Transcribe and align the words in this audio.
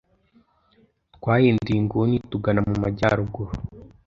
Twahinduye 1.15 1.77
inguni 1.81 2.15
tugana 2.31 2.61
mu 2.67 2.73
majyaruguru. 2.83 3.51